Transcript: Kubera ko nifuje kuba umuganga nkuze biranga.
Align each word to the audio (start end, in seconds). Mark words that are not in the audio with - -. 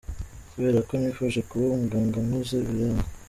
Kubera 0.51 0.79
ko 0.87 0.93
nifuje 0.99 1.39
kuba 1.49 1.65
umuganga 1.75 2.17
nkuze 2.25 2.57
biranga. 2.67 3.05